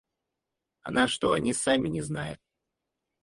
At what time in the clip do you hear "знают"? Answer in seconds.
2.01-2.39